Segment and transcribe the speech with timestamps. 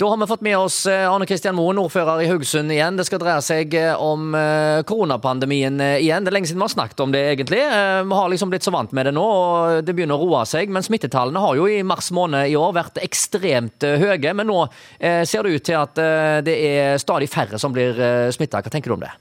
[0.00, 2.96] Da har vi fått med oss eh, Arne Kristian Moen, ordfører i Haugesund igjen.
[2.96, 6.24] Det skal dreie seg eh, om eh, koronapandemien igjen.
[6.24, 7.58] Det er lenge siden vi har snakket om det, egentlig.
[8.08, 10.72] Vi har liksom blitt så vant med det nå, og det begynner å roe seg.
[10.72, 14.32] Men smittetallene har jo i mars måned i år vært ekstremt høye.
[14.38, 14.62] Men nå
[15.00, 16.00] ser det ut til at
[16.48, 18.00] det er stadig færre som blir
[18.32, 18.62] smitta.
[18.64, 19.12] Hva tenker du om det?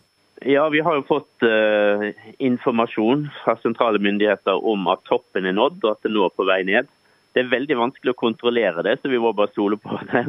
[0.48, 2.07] Ja, Vi har jo fått uh,
[2.39, 6.48] informasjon fra sentrale myndigheter om at toppen er nådd, og at det nå er på
[6.48, 6.88] vei ned.
[7.36, 10.23] Det er veldig vanskelig å kontrollere det, så vi må bare stole på det.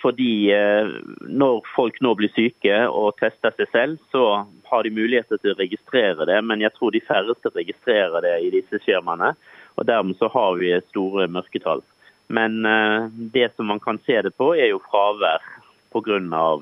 [0.00, 0.88] Fordi eh,
[1.28, 4.24] når folk nå blir syke og tester seg selv, så
[4.70, 6.38] har de muligheter til å registrere det.
[6.46, 9.34] Men jeg tror de færreste registrerer det i disse skjemaene.
[9.76, 11.84] Og dermed så har vi store mørketall.
[12.32, 15.44] Men eh, det som man kan se det på, er jo fravær
[15.92, 16.18] pga.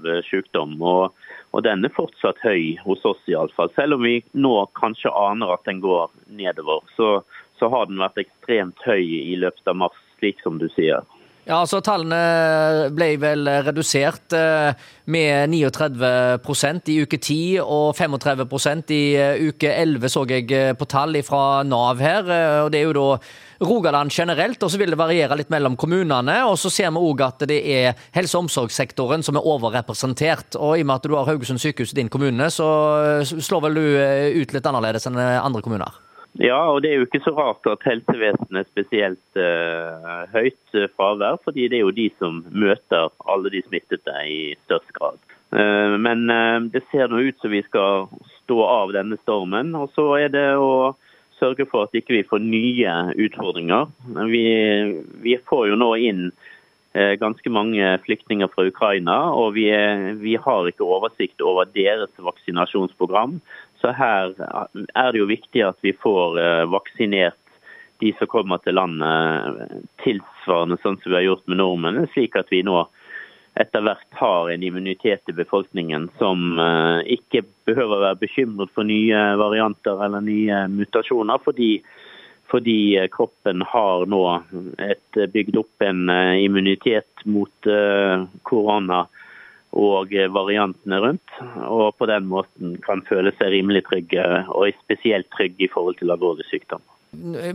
[0.08, 0.82] Eh, sykdom.
[0.82, 1.12] Og,
[1.52, 3.70] og den er fortsatt høy hos oss iallfall.
[3.76, 7.20] Selv om vi nå kanskje aner at den går nedover, så,
[7.58, 11.04] så har den vært ekstremt høy i løpet av mars, slik som du sier.
[11.48, 14.74] Ja, altså Tallene ble vel redusert eh,
[15.08, 20.84] med 39% i uke 10 og 35% i eh, uke 11, så jeg eh, på
[20.92, 22.28] tall fra Nav her.
[22.66, 26.36] og Det er jo da Rogaland generelt, og så vil det variere litt mellom kommunene.
[26.50, 30.60] og Så ser vi òg at det er helse- og omsorgssektoren som er overrepresentert.
[30.60, 33.80] og I og med at du har Haugesund sykehus i din kommune, så slår vel
[33.80, 33.86] du
[34.42, 36.07] ut litt annerledes enn andre kommuner?
[36.36, 40.90] Ja, og det er jo ikke så rart at helsevesenet er spesielt uh, høyt eh,
[40.94, 45.18] fravær, fordi det er jo de som møter alle de smittede i størst grad.
[45.50, 48.06] Uh, men uh, det ser nå ut som vi skal
[48.44, 49.74] stå av denne stormen.
[49.74, 50.92] Og så er det å
[51.40, 52.94] sørge for at ikke vi ikke får nye
[53.26, 53.90] utfordringer.
[54.30, 54.44] Vi,
[55.24, 56.30] vi får jo nå inn
[56.98, 59.68] ganske mange flyktninger fra Ukraina, og vi,
[60.18, 63.36] vi, har ikke oversikt over deres vaksinasjonsprogram.
[63.80, 64.34] Så her
[64.94, 67.38] er det jo viktig at vi får eh, vaksinert
[68.02, 69.72] de som kommer til landet
[70.04, 72.84] tilsvarende sånn som vi har gjort med nordmennene, slik at vi nå
[73.58, 78.86] etter hvert har en immunitet i befolkningen som eh, ikke behøver å være bekymret for
[78.86, 81.72] nye varianter eller nye mutasjoner, fordi,
[82.50, 82.78] fordi
[83.14, 84.22] kroppen har nå
[84.86, 87.70] et, bygd opp en eh, immunitet mot
[88.46, 89.06] korona
[89.76, 91.34] og variantene rundt.
[91.68, 96.14] Og på den måten kan føle seg rimelig trygge, og spesielt trygge i forhold til
[96.14, 96.84] alvorlig sykdom.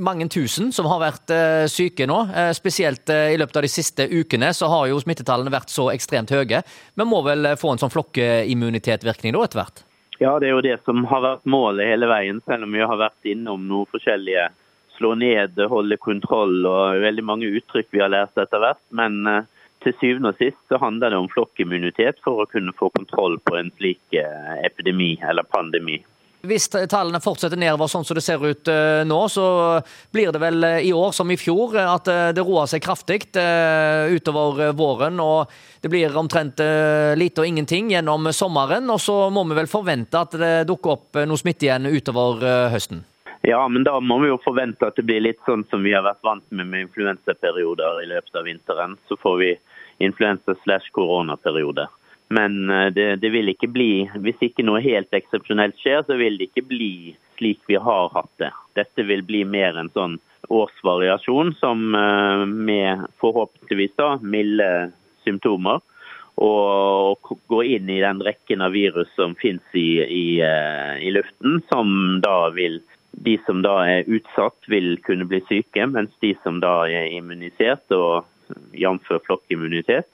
[0.02, 2.24] Mange tusen som har vært eh, syke nå.
[2.34, 5.92] Eh, spesielt eh, i løpet av de siste ukene så har jo smittetallene vært så
[5.94, 6.64] ekstremt høye.
[6.98, 9.84] Vi må vel få en sånn flokkimmunitetvirkning da etter hvert?
[10.18, 12.98] Ja, det er jo det som har vært målet hele veien, selv om vi har
[12.98, 14.50] vært innom noen forskjellige
[14.98, 18.82] slå ned, holde kontroll og veldig mange uttrykk vi har lært etter hvert.
[18.94, 19.22] Men
[19.84, 23.60] til syvende og sist så handler det om flokkimmunitet for å kunne få kontroll på
[23.60, 26.00] en slik eh, epidemi eller pandemi.
[26.44, 29.46] Hvis tallene fortsetter nedover sånn som det ser ut eh, nå, så
[30.12, 34.74] blir det vel eh, i år som i fjor at det roer seg kraftig utover
[34.76, 35.22] våren.
[35.24, 36.60] Og det blir omtrent
[37.20, 38.92] lite og ingenting gjennom sommeren.
[38.92, 42.44] Og så må vi vel forvente at det dukker opp noe smitte igjen utover
[42.76, 43.06] høsten.
[43.46, 46.06] Ja, men da må vi jo forvente at det blir litt sånn som vi har
[46.06, 48.96] vært vant med med influensaperioder i løpet av vinteren.
[49.10, 49.50] Så får vi
[50.06, 51.90] influensa slash koronaperiode.
[52.32, 53.92] Men eh, det, det, vil ikke bli,
[54.24, 56.94] hvis ikke noe helt eksepsjonelt skjer, så vil det ikke bli
[57.38, 58.54] slik vi har hatt det.
[58.80, 60.16] Dette vil bli mer en sånn
[60.48, 64.70] årsvariasjon som eh, med forhåpentligvis da milde
[65.28, 65.84] symptomer.
[66.40, 71.60] Og gå inn i den rekken av virus som finnes i, i, eh, i luften,
[71.70, 72.80] som da vil
[73.14, 77.86] de som da er utsatt, vil kunne bli syke, mens de som da er immunisert,
[77.94, 78.26] og
[78.74, 79.14] jf.
[79.26, 80.10] flokkimmunitet,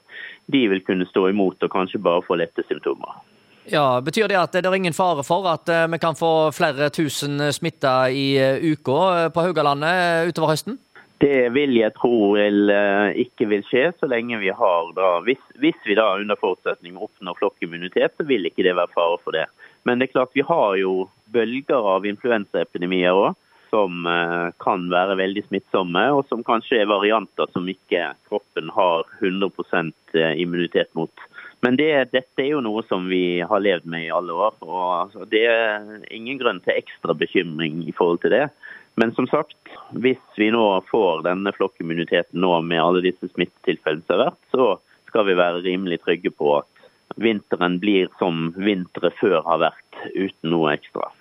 [0.52, 3.22] de vil kunne stå imot og kanskje bare få lette symptomer.
[3.70, 6.90] Ja, Betyr det at det er ingen fare for at eh, vi kan få flere
[6.90, 10.80] tusen smitta i eh, uka eh, på Haugalandet utover høsten?
[11.22, 12.72] Det vil jeg tro vil,
[13.20, 17.36] ikke vil skje, så lenge vi har da hvis, hvis, vi da under forutsetning oppnår
[17.42, 19.44] flokkimmunitet, så vil ikke det være fare for det.
[19.90, 23.38] Men det er klart vi har jo bølger av influensaepidemier òg,
[23.70, 29.10] som eh, kan være veldig smittsomme, og som kanskje er varianter som ikke kroppen har
[29.18, 29.50] 100
[30.14, 31.26] eh, immunitet mot.
[31.66, 34.60] Men det, dette er jo noe som vi har levd med i alle år.
[34.62, 38.46] og altså, Det er ingen grunn til ekstra bekymring i forhold til det.
[39.02, 39.58] Men som sagt,
[39.98, 44.70] hvis vi nå får denne flokkimmuniteten nå med alle disse smittetilfellene som har vært, så
[45.10, 46.79] skal vi være rimelig trygge på at
[47.18, 51.12] vinteren blir som vintre før har vært, uten noe ekstra.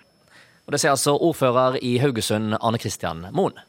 [0.69, 3.59] Og Det sier altså ordfører i Haugesund, Arne Kristian Moen.